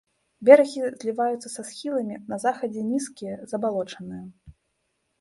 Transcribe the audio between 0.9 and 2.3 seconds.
зліваюцца са схіламі,